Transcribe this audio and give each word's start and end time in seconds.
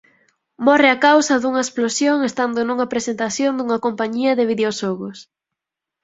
Morre 0.65 0.89
a 0.91 0.99
causa 1.07 1.35
dunha 1.41 1.65
explosión 1.65 2.17
estando 2.29 2.59
nunha 2.63 2.91
presentación 2.93 3.51
dunha 3.55 3.81
compañía 3.85 4.31
de 4.37 4.47
videoxogos. 4.51 5.17